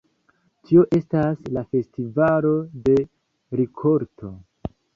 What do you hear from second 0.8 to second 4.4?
estas la festivalo de rikolto.